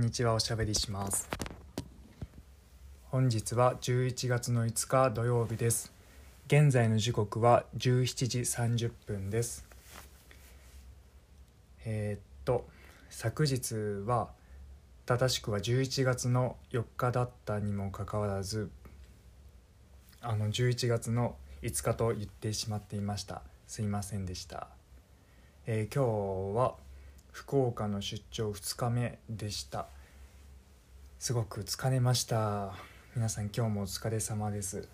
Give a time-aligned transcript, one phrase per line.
[0.00, 1.28] んにちはおしゃべりします。
[3.10, 5.92] 本日は11月の5日土曜日です。
[6.46, 9.66] 現在の時刻は17時30分です。
[11.84, 12.66] えー、っと
[13.10, 13.74] 昨日
[14.06, 14.30] は
[15.04, 18.70] 正しくは11月の4日だったにもかかわらず
[20.22, 23.42] あの11月の5日と言ってしまっていました。
[23.66, 24.68] すいませんでした、
[25.66, 26.74] えー、今日は
[27.32, 29.86] 福岡の出張2日目でした。
[31.18, 32.72] すごく疲れました。
[33.14, 34.88] 皆さん今日もお疲れ様です。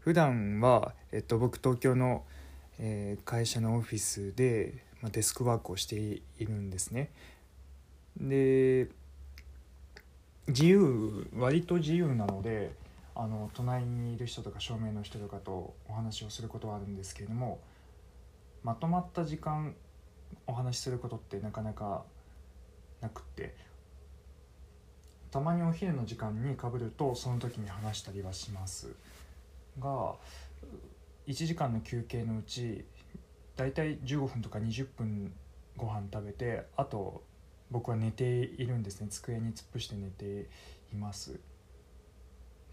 [0.00, 2.24] 普段はえっと僕東京の、
[2.78, 7.10] えー、会社のオフィスで、まあ、デスクワークをしているんですね。
[8.16, 8.88] で
[10.48, 12.72] 自由割と自由なので
[13.14, 17.60] あの隣にいる人とか正面の人とかとお話をすることはあるんですけれども
[18.62, 19.74] まとまった時間
[20.46, 22.04] お話しすることってなかなか
[23.00, 23.54] なくって
[25.30, 28.88] たまにお昼の時間にかぶるとその時に話したりはします。
[29.78, 30.14] が
[31.28, 32.84] 1時間の休憩のうち
[33.56, 35.32] だいたい15分とか20分
[35.76, 37.22] ご飯食べてあと
[37.70, 39.06] 僕は寝ているんですね。
[39.08, 40.48] 机に突っ伏して寝て
[40.92, 41.38] います。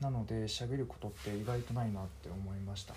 [0.02, 2.94] なので喋ることって意外とないなって思いました。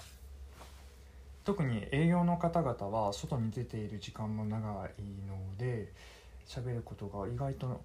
[1.45, 5.91] 特に営業の方々は外に出ている時間も長いので
[6.47, 7.81] 喋ることが意外と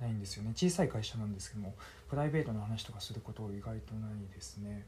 [0.00, 0.52] ないんですよね。
[0.54, 1.74] 小さい会社なんですけども
[2.08, 4.86] プライベートの話とかすること意外とないですね。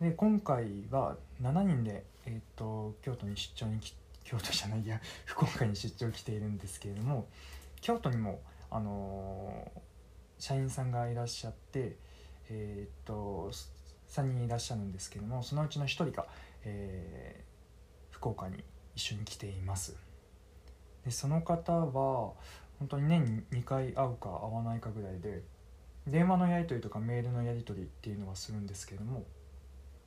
[0.00, 3.80] で今回は7人で、えーと、京都に出張に
[4.22, 7.26] 京都じゃないや福岡に出張来ているんですけれども
[7.80, 9.87] 京都にもあのー
[10.38, 11.96] 社員さんがいらっしゃって、
[12.50, 13.50] えー、っと
[14.08, 16.26] 3人いらっしゃるんですけどもそのうちの1人が、
[16.64, 18.62] えー、福岡に
[18.94, 19.96] 一緒に来ています
[21.04, 22.32] でその方は
[22.78, 25.42] 本当に年に2回会うか会わないかぐらいで
[26.06, 29.24] 電話のやり取りとかメールのやり取りっていうのはするんですけども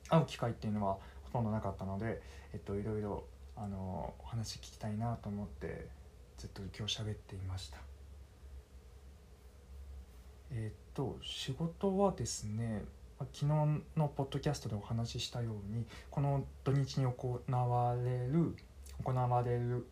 [0.10, 2.22] 会う機会っていうのはほとんどなかったので、
[2.54, 3.24] えっと、いろいろ
[3.56, 5.88] あのお話聞きたいなと思って
[6.38, 7.91] ずっと今日喋っていました。
[10.52, 12.84] えっ、と仕事はですね
[13.20, 13.46] 昨日
[13.96, 18.56] のポッドキャストでお話ししたようにこの土日に行われる
[19.04, 19.88] 行われる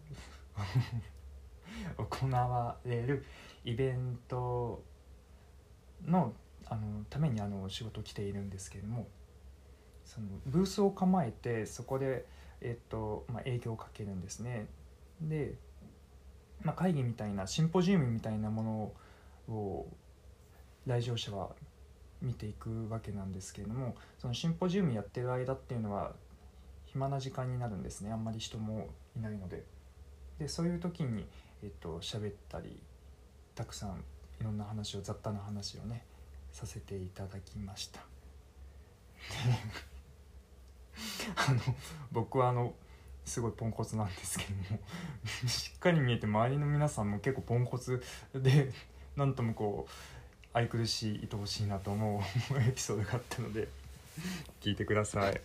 [1.97, 3.25] 行われる
[3.63, 4.83] イベント
[6.05, 6.33] の
[6.65, 9.07] あのためにあの仕事を来ているんですけれども
[10.05, 12.25] そのブースを構えてそこで、
[12.61, 14.67] えっとまあ、営業をかけるんですね。
[15.21, 15.53] で、
[16.61, 18.93] まあ、会議みたいなシンポジウムみたいなも
[19.47, 19.87] のを
[20.85, 21.49] 来場者は
[22.21, 26.13] 見ていくわけなんですけれどもそのシンポジウムやってる間っていうのは
[26.85, 28.11] 暇な時間になるんですね。
[28.11, 29.63] あんまり人もいないので。
[30.39, 31.27] でそういう時に
[31.61, 32.81] えっと喋ったり
[33.53, 34.03] たくさん
[34.39, 36.05] いろんな話を雑多な話をね
[36.51, 37.99] させていただきました。
[41.35, 41.59] あの
[42.11, 42.73] 僕はあの
[43.25, 44.79] すごいポンコツなんですけども
[45.47, 48.01] しっかり見えて周りの皆さんも結構ポンコツ
[48.33, 48.71] で
[49.15, 49.91] なんともこう
[50.53, 53.67] 愛くるしい愛おしいなと思うエピソードがあったので
[54.61, 55.41] 聞いてください。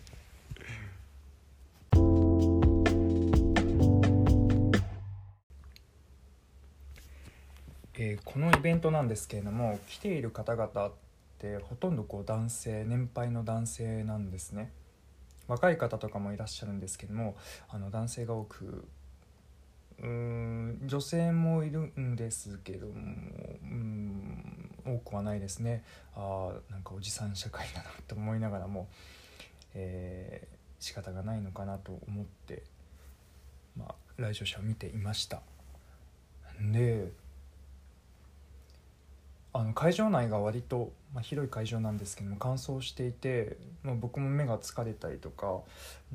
[7.97, 10.91] えー、このイベントなんですけれども来ている方々っ
[11.39, 14.71] てほとんどこう男性年配の男性なんですね
[15.47, 17.37] 若い方とかもいらっしゃるんですけども
[17.69, 18.85] あの男性が多く
[20.01, 22.95] うん女性もいるんですけどもう
[23.65, 24.54] ん
[24.85, 25.83] 多くはないですね。
[26.15, 28.87] ああなんかおじさん社会だなと思いながらも、
[29.73, 32.63] えー、仕方がないのかなと思って、
[33.77, 35.41] まあ、来場者を見ていました。
[36.71, 37.11] で
[39.51, 45.61] あの会場内が割と、まあ、広い会場なんですけども乾燥していて、まあ、僕も目が疲れたりとか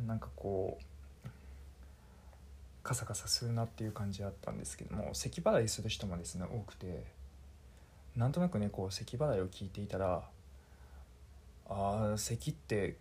[0.06, 1.28] なんかこう
[2.82, 7.19] カサカサするなっていう感じだったんですけども咳払いする人もですね多くて。
[8.17, 10.23] なんとなくねこう咳払いを聞いていたら
[11.69, 12.97] あ咳って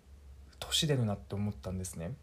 [0.59, 2.13] 年出るなって思ったんですね。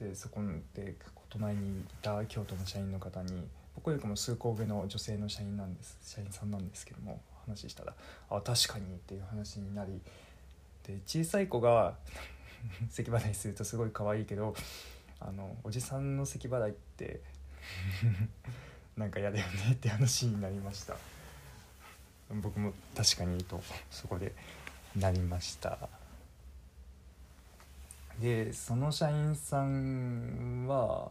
[0.00, 0.40] でそこ
[0.74, 0.96] で
[1.30, 7.94] 隣にいた京都の社員の方に僕よりも数個上の女性の社員なんです社員さんなんですけども話したら
[8.30, 10.00] 「あ確かに」っていう話になり
[10.84, 11.96] で小さい子が
[12.90, 14.54] 咳払いするとすごい可愛いけど
[15.20, 17.20] あのおじさんの咳払いって
[18.96, 20.96] なんか嫌だよねって話になりました。
[22.30, 23.60] 僕も確かにと
[23.90, 24.32] そこで
[24.96, 25.88] なりました。
[28.20, 31.10] でその社員さんは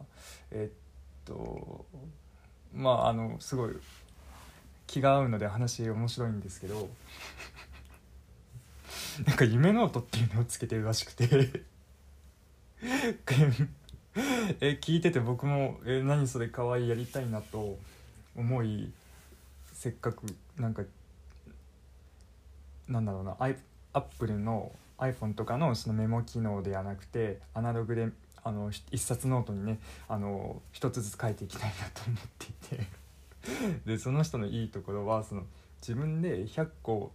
[0.50, 1.84] えっと
[2.74, 3.72] まああのすごい
[4.86, 6.88] 気が合うので話面白いんですけど
[9.26, 11.64] なんか夢ノートっていうのをつけてるらしくて。
[14.60, 17.78] え聞いてて僕もえ何それかわいいやりたいなと
[18.36, 18.92] 思い
[19.72, 20.26] せっかく
[20.56, 20.82] なんか
[22.88, 23.56] なんだろうなアイ
[23.92, 28.08] アップルの iPhone とかのそのメモ機能ではなくてアナログで
[28.42, 29.78] あの一冊ノートにね
[30.08, 32.86] あの一つずつ書いていきたいなと思っていて
[33.96, 35.46] でその人のいいところはその
[35.80, 37.12] 自分で100個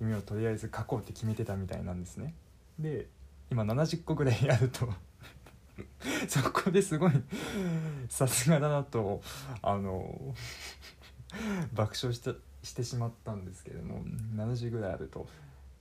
[0.00, 2.34] 夢をとりあえず書こうって決めてたみたいなんですね。
[2.78, 3.08] で
[3.50, 4.88] 今70個ぐらいあると
[6.28, 7.12] そこですごい
[8.08, 9.22] さすがだなと
[9.62, 10.34] あの
[11.72, 12.32] 爆笑した
[12.64, 14.02] してしまったんですけれども
[14.36, 15.28] 70ぐらいあると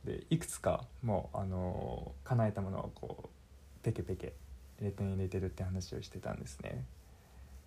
[0.06, 3.28] でいくつかもうあの叶えたものをこう
[3.84, 4.34] ペケペケ
[4.82, 6.84] レトに入れてるって話をしてたんですね。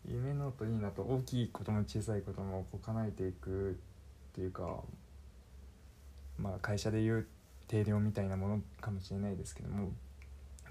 [0.08, 3.74] 夢のといいなと大きいことも小さいこともこう叶えていくっ
[4.34, 4.80] ていうか
[6.38, 7.26] まあ会社でいう
[7.66, 9.90] 定量みたいなものかもしれないですけども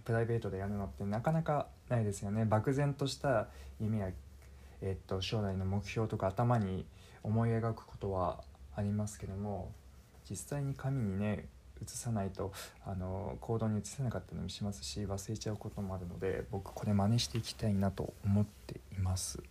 [0.05, 3.47] プライベートでやるのってなかなかないですよね漠然とした
[3.81, 4.09] 夢や、
[4.81, 6.85] えっと、将来の目標とか頭に
[7.25, 8.43] 思い描くことは
[8.75, 9.71] ありますけども
[10.29, 11.47] 実際に紙にね
[11.81, 12.53] 移さないと
[12.85, 19.43] あの行動に移せなかったりもしますし忘れちゃうこともあるので僕これ真似していきたいなと思っています。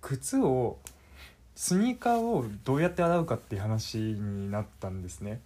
[0.00, 0.78] 靴を
[1.54, 5.40] スニーカーをどうやって洗うかっていう話になったんですね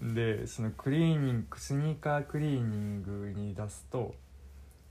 [0.00, 4.14] でそのクリーニングスニーカークリーニングに出すと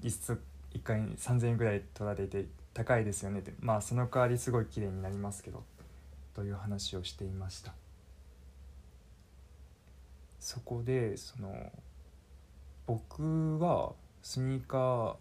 [0.03, 0.39] 1足
[0.77, 3.53] 1回3000円ぐらい取られて高いですよねって。
[3.59, 5.63] まあその代わりすごい綺麗になりますけど。
[6.37, 7.73] という話をしていました。
[10.39, 11.71] そこでその
[12.85, 15.15] 僕はスニーカー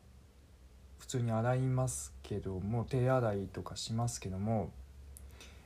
[0.98, 4.72] 普通に洗いますけども手洗いとかしますけども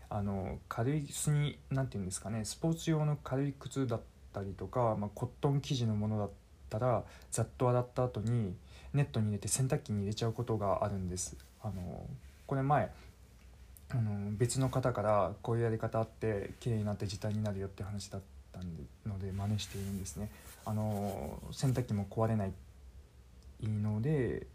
[0.08, 4.00] あの軽いスニ何て言うんですかねスポーツ用の軽い靴だっ
[4.32, 6.34] たりとか、まあ、コットン生地のものだった
[6.70, 8.54] たらざっと洗った後に
[8.94, 11.36] ネットに入れて洗濯機に入れちゃうことがあるんです。
[11.62, 12.06] あの
[12.46, 12.90] これ前
[13.90, 18.22] あの別の方からこういうやり方あって綺麗になって時短になるよって話だっ
[18.52, 18.60] た
[19.08, 20.30] ので真似しているんですね。
[20.64, 22.52] あの洗濯機も壊れない
[23.62, 24.46] ので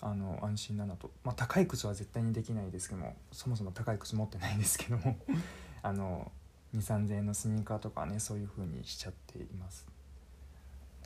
[0.00, 5.16] あの安心だなと、まあ、高い靴は絶対にできないですけどもそもそも高い靴持ってないんですけども
[5.82, 6.30] あの
[6.74, 9.86] 2 3 0 0円のスニーカーとかねそういう風にしちゃっています。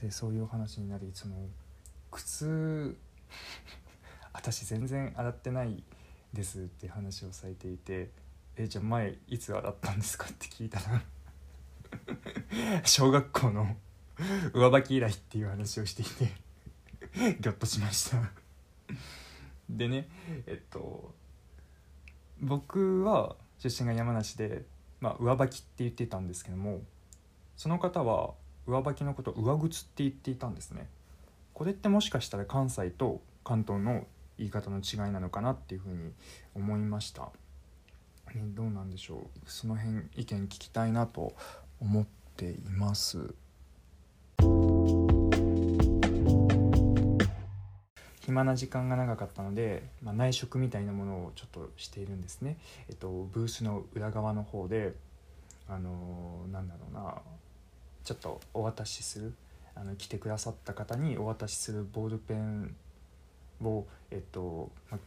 [0.00, 1.34] でそういうお話になりその
[2.10, 2.96] 靴
[4.32, 5.82] 私全然洗ってない
[6.32, 8.10] ですって話をされていて
[8.56, 11.02] 「えじゃあ前いつ洗ったんですか?」って聞いたら
[12.84, 13.76] 小学校の
[14.54, 16.32] 上履き以来っていう話をしていて
[17.40, 18.30] ギョッとしました
[19.68, 20.08] でね
[20.46, 21.14] えっと
[22.40, 24.64] 僕は出身が山梨で、
[25.00, 26.82] まあ、上履きって言ってたんですけども
[27.56, 28.34] その方は
[28.66, 30.88] 上履きのことを上靴って言っていたんですね。
[31.54, 34.06] これってもしかしたら関西と関東の
[34.38, 36.12] 言い方の違いなのかなっていうふうに
[36.54, 37.30] 思いました、
[38.34, 39.50] ね、どうなんでしょう。
[39.50, 41.34] その辺意見聞きたいなと
[41.80, 42.06] 思っ
[42.36, 43.34] ています。
[48.20, 52.58] 暇な時間が長かったので、まあ、内職みたいなものをちょっとしているんですね、
[52.88, 54.94] えっと、ブースの裏側の方で
[55.68, 57.20] あのー、なんだろうな。
[58.04, 59.34] ちょっとお渡しする
[59.74, 62.74] あの来てくださった方にお渡しするボールペン
[63.62, 64.98] をえっと、ま、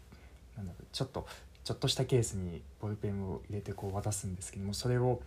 [0.58, 1.28] なんだろうちょっと
[1.64, 5.22] ちょっとしたケースにボールペンを入れてこう渡すんですけどもそれを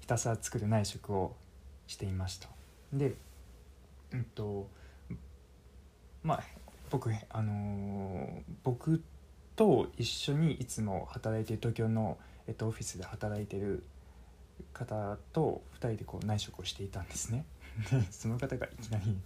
[0.00, 1.34] ひたすら作る内職を
[1.86, 2.48] していました。
[2.92, 3.14] で
[4.12, 4.68] うんと
[6.22, 6.42] まあ
[6.90, 9.02] 僕あのー、僕
[9.56, 13.82] と一緒にいつも働いてる東京の、えっと、オフィスで働いてる
[14.72, 17.44] 方と2人でこう内職をしていたんですね
[17.90, 19.16] で その方がいきなり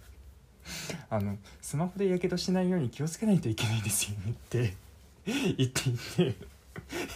[1.09, 4.73] あの「スマホでやけどしないように気をつけないといけないですよね」って
[5.25, 5.35] 言
[5.67, 6.35] っていて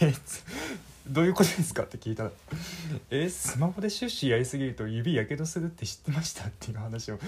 [0.02, 0.14] え
[1.08, 2.30] どういうことですか?」って聞いたら
[3.10, 7.18] 「えスマホでシュッシュやりすぎると指やけどするって知ってました?」っていう話を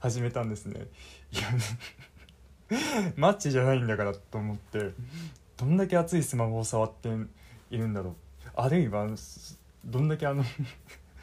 [0.00, 0.86] 始めたんですね。
[1.32, 1.42] いや
[3.16, 4.90] マッチじゃないんだからと思って
[5.56, 7.08] どんだけ熱いスマホを触って
[7.70, 8.14] いるんだろう
[8.56, 9.08] あるいは
[9.84, 10.44] どんだけあの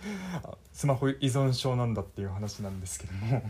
[0.73, 3.49] スマホ依存症なんだっていう話なんですけども。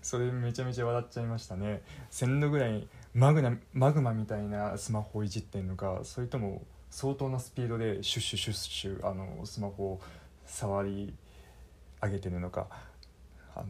[0.00, 1.82] それめちゃめちゃ笑っちゃいましたね。
[2.10, 10.00] 1000度ぐらいマグナマグマみたいなスマホをいじってんのかそれとも相当なスピードでシュッシュシュッシュあのスマホを
[10.46, 11.12] 触り
[12.00, 12.66] 上げてるのか。
[13.54, 13.66] あの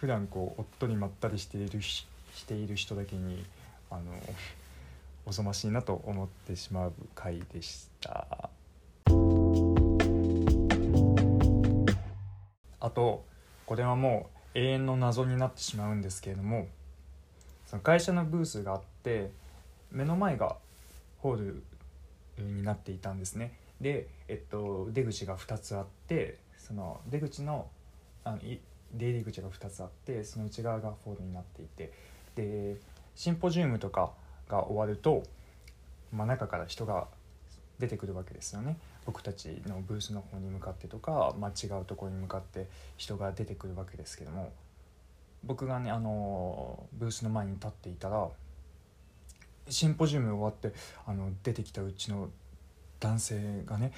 [0.00, 2.06] 普段こう夫にまったりしているし
[2.46, 3.44] ている人だけに
[3.90, 4.02] あの
[5.28, 8.48] おぞましいなと思ってしまう回でした。
[12.80, 13.26] あと
[13.66, 16.68] これはもう永遠の謎になってしまうんですけれども
[17.66, 19.30] その会社のブースがあって
[19.92, 20.56] 目の前が
[21.18, 21.62] ホール
[22.42, 23.52] になっていたんですね。
[23.82, 27.68] で、えっと、出口が2つあってその出口の
[28.24, 28.38] あの
[28.94, 31.92] 出入り口が2つあってその内側がホールになっていて。
[32.34, 32.76] で
[33.14, 34.12] シンポジウムとか
[34.48, 35.22] が終わると、
[36.12, 37.06] まあ、中から人が
[37.78, 38.76] 出てくるわけですよね
[39.06, 44.52] 僕たちのブースの方に向かってとか、まあ、違うところに向かって人が出てくるわけですけども
[45.44, 48.28] 僕がねあのブースの前に立っていたら
[49.68, 50.76] シンポジウム終わって
[51.06, 52.30] あの出てきたうちの
[53.00, 53.92] 男性がね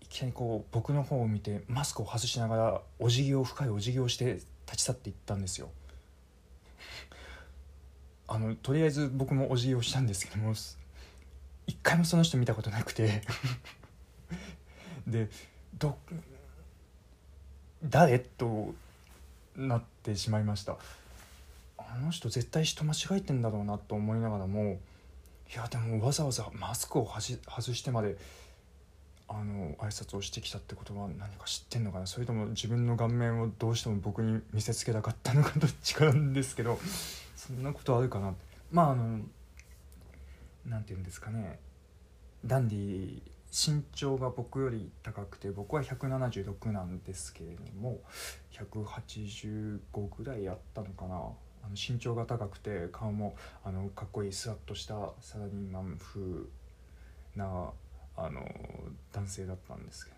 [0.00, 4.34] いきなりこう僕の方を見てマスクを外しながらお辞儀を深いお辞儀をして
[4.66, 5.68] 立ち去っていったんですよ。
[8.28, 10.54] あのとりあえず僕もお辞儀をしたんですけども
[11.66, 13.22] 一回もその人見たことなくて。
[15.06, 15.28] で
[15.78, 15.96] ど
[17.84, 18.18] 誰？
[18.18, 18.74] と
[19.56, 20.76] なってしまいました。
[21.78, 24.80] あの人絶対人間違えてんだろうなと思いながらも
[25.52, 28.16] いやでもわざわざマスクを外してまで
[29.28, 32.06] あの挨拶をしてきたってことは何か知ってんのかな？
[32.06, 36.78] それとも自分の顔面をどうしても僕に見せつけたかったのかどっちかなんですけど
[37.36, 38.34] そんなことあるかな？
[38.70, 39.20] まああの
[40.64, 41.58] 何て言うんですかね。
[42.44, 48.00] ダンディ身長が僕より高くて僕は176なんですけれども
[48.52, 49.80] 185
[50.16, 51.14] ぐらいあったのかな。
[51.64, 56.20] あの身長が高くて顔もあのかっこいいスラッとしたサラリーマン風
[57.34, 57.70] な
[58.16, 58.42] あの
[59.12, 60.16] 男性だったんですけど。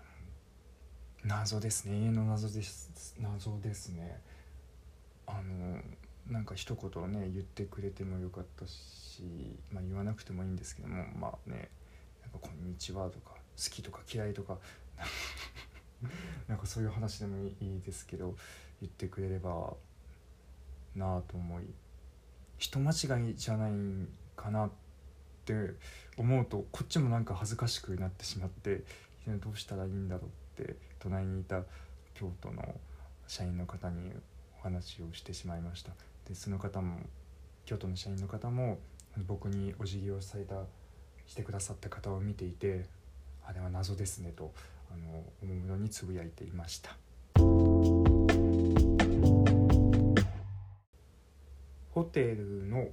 [1.25, 1.97] 謎ですね。
[1.97, 3.17] 永遠の謎です。
[3.21, 4.21] 謎ですね。
[5.27, 5.81] あの
[6.29, 11.71] なんか一言ね言ってくれてもよかったし、まあ、言わなくてもいいんですけどもまあね
[12.23, 14.59] 「なんかこんにちは」とか「好き」とか「嫌い」とか
[16.49, 18.37] なんかそういう話でもいいですけど
[18.81, 19.75] 言ってくれれば
[20.95, 21.65] なあと思い
[22.59, 23.73] 人間違いじゃない
[24.37, 24.88] かなって
[26.17, 28.83] 思うとこっちもなんか恥ずかしくなってしまって
[29.27, 30.23] どうしたらいいんだろ
[30.59, 31.63] うって隣にいた
[32.15, 32.75] 京都の
[33.27, 34.13] 社員の方に
[34.59, 35.93] お話をしてしまいました。
[36.27, 36.99] でその方も
[37.65, 38.79] 京都の社員の方も
[39.27, 40.57] 僕にお辞儀をされた
[41.27, 42.87] してくださった方を見ていて
[43.45, 44.53] あれは謎ですねと
[44.91, 46.97] あの思うようにつぶやいていました。
[51.91, 52.89] ホテルの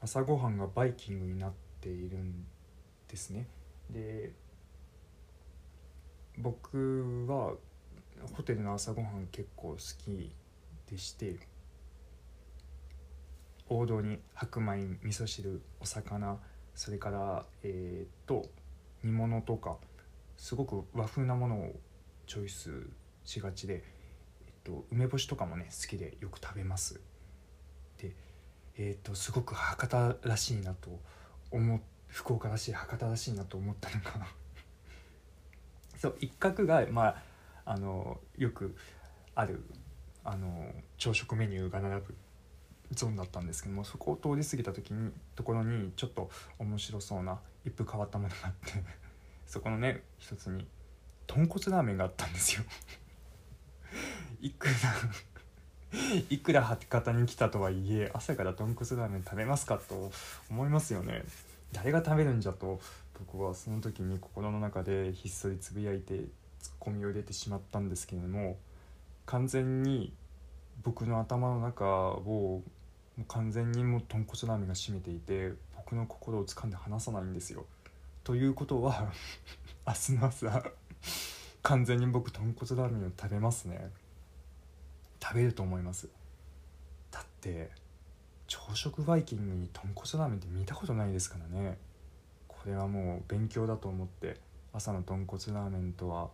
[0.00, 2.46] 朝ごはんがバイキングになってているん
[3.08, 3.46] ですね。
[3.90, 4.32] で
[6.36, 7.54] 僕は
[8.34, 10.32] ホテルの朝ごはん結構好き
[10.90, 11.38] でして
[13.68, 16.38] 王道に白米味噌汁お魚
[16.74, 18.46] それからえっ、と
[19.02, 19.76] 煮物とか
[20.36, 21.74] すごく和風なものを
[22.26, 22.70] チョイス
[23.24, 23.82] しがちで、
[24.46, 27.00] えっと、梅干しとかもね好きでよく食べます。
[28.00, 28.14] で
[28.78, 31.00] えっとすごく博多らしいなと
[31.50, 34.26] 思福岡らしい博多らしいなと思ったのが
[35.98, 37.22] そう一角がまあ
[37.64, 38.76] あのよく
[39.34, 39.62] ある
[40.24, 42.16] あの朝食メニューが並ぶ
[42.92, 48.82] ゾーンだったんですけどもそこを通り過ぎた時にところにちょっと面白そうな一風変わったものがあって
[49.46, 50.66] そこのね一つに
[51.26, 52.64] 豚骨ラーメンがあったんですよ。
[54.40, 54.72] いくら
[56.28, 60.10] いくら博多に来たとはいえ朝から豚骨ラーメン食べますかと
[60.50, 61.24] 思いますよね
[61.72, 62.80] 誰が食べるんじゃと
[63.18, 66.24] 僕はその時に心の中でひっそりつぶやいて
[66.60, 68.58] ツッコミを入れてしまったんですけれども
[69.26, 70.12] 完全に
[70.82, 72.62] 僕の頭の中を
[73.26, 77.64] 完全にもう豚骨ラーメンが占めていて僕の心を掴んで離さないんですよ。
[78.22, 79.12] ということは
[79.86, 80.62] 明日の朝
[81.62, 83.90] 完全に僕豚骨ラーメンを食べますね
[85.22, 86.08] 食べると思います。
[87.10, 87.70] だって
[88.46, 91.78] 朝食バイキングに豚骨ラーメンって見たことないですからね。
[92.46, 94.36] これはもう勉強だと思って
[94.72, 96.28] 朝の豚骨ラーメンとは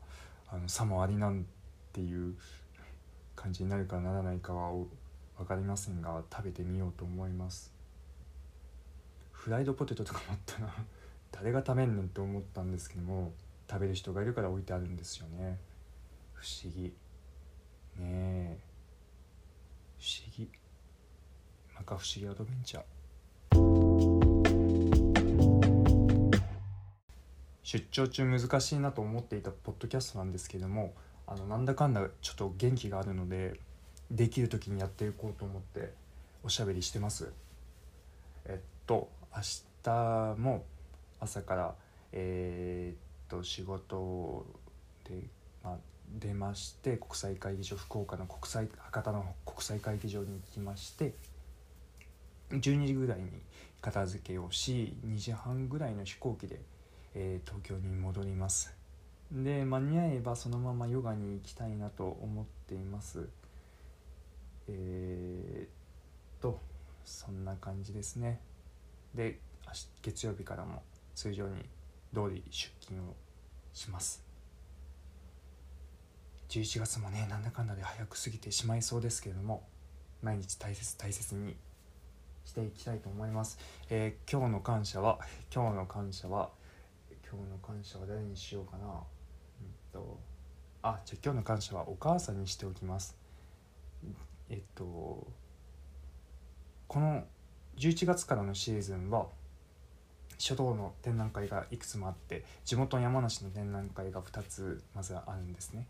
[0.49, 1.47] あの差もありなん
[1.93, 2.35] ていう
[3.37, 4.73] 感じになるかならないかは
[5.39, 7.73] 分かりませんが食べてみようと思います。
[9.33, 10.75] フライドポテトとかもあったら
[11.31, 13.33] 誰が食べんねんって思ったんですけども
[13.69, 15.59] 食べる人がいるから置いてあるんですよね。
[16.33, 16.95] 不思議。
[17.99, 18.59] ねえ。
[20.05, 20.51] 思議。
[21.75, 22.85] 摩訶不思議アドベンチャー。
[27.63, 30.95] 出張中難しいなと思っていたポッドキャストなんですけども
[31.27, 33.59] あのなんだかんだちょっと元気があるので
[34.11, 35.93] できる時にやっていこうと思って
[36.45, 37.33] おしゃべりしてます。
[38.45, 39.43] えっと明
[39.83, 40.65] 日も
[41.19, 41.75] 朝から
[42.13, 44.47] えー、っと仕事
[45.05, 45.15] で、
[45.65, 45.77] まあ、
[46.19, 51.15] 出まして国際会議場福岡の国際博多の国際会議場に行きまして
[52.51, 53.31] 12時ぐらいに
[53.81, 56.61] 片付けをし2時半ぐらいの飛行機で、
[57.15, 58.75] えー、東京に戻ります。
[59.31, 63.29] で間に合えばそのままヨガに行きたいなと思っています。
[64.69, 65.69] えー、っ
[66.41, 66.61] と
[67.05, 68.41] そんな感じですね。
[69.15, 69.39] で
[70.03, 70.83] 月曜日からも
[71.15, 71.63] 通常に
[72.15, 73.15] 通り出勤を
[73.73, 74.24] します。
[76.61, 79.65] 11月もねなんだかんだで早く過ぎてしまいそうですけれども
[80.23, 81.57] 毎日大切大切に
[82.45, 83.59] していきたいと思います、
[83.91, 85.19] えー、今日の感謝は
[85.53, 86.51] 今日の感謝は
[87.35, 88.87] 今日の感謝は誰にしようかな。
[88.87, 88.95] うん
[89.93, 90.19] と
[90.83, 93.17] あじゃあ今日の感謝はお母さんにしておきます。
[94.49, 95.27] えっと
[96.87, 97.25] この
[97.77, 99.27] 11月からのシーズンは
[100.39, 105.89] 書道の展覧会がいくつもあって地元山梨の展覧会が2つまずあるんですね。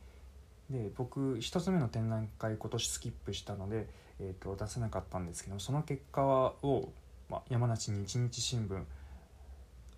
[0.71, 3.87] で僕1つ目の展覧会今年スキップしたので、
[4.19, 6.89] えーと、出せなかったんですけどその結果を、
[7.29, 8.83] まあ、山梨日日新聞、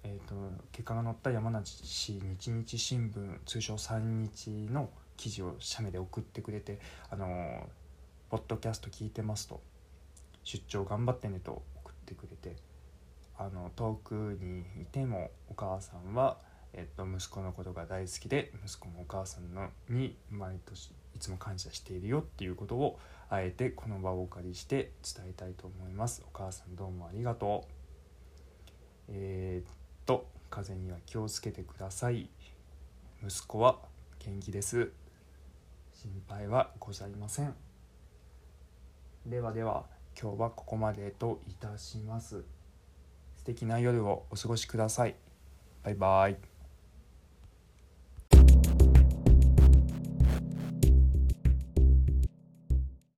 [0.04, 0.34] えーと、
[0.72, 6.78] 結果が載った山梨市日日新聞通称3日の記事を写メで送ってくれて
[7.10, 7.60] 「あのー、
[8.28, 9.60] ポッドキャスト聞いてます」と
[10.44, 12.56] 「出張頑張ってね」と送ってくれて
[13.38, 16.38] あの遠くにいてもお母さんは、
[16.72, 22.98] えっと、息子のことが大好きで息子もお母さんのに毎年いつも感謝しているよっていうことを
[23.30, 26.22] あえてこの場をお借りして伝えたいと思います。
[26.26, 27.72] お母さんどうもありがとう。
[29.08, 29.72] えー、っ
[30.04, 32.28] と風邪には気をつけてください。
[33.24, 33.78] 息子は
[34.18, 34.90] 元気です。
[35.94, 37.54] 心配はございません。
[39.24, 39.86] ではでは
[40.20, 42.44] 今日はここまでといたします。
[43.36, 45.14] 素敵な夜をお過ごしください。
[45.82, 46.55] バイバイ。